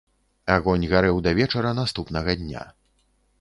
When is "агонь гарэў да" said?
0.53-1.33